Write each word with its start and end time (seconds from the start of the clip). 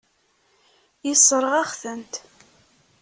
Yessṛeɣ-aɣ-tent. 1.07 2.13